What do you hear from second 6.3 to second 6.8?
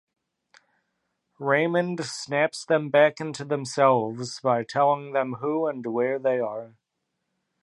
are.